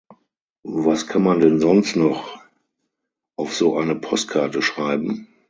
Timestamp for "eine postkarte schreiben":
3.77-5.27